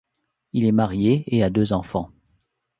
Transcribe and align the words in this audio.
Il 0.53 0.65
est 0.65 0.71
marié 0.71 1.25
et 1.27 1.43
a 1.43 1.51
deux 1.51 1.73
enfants. 1.73 2.09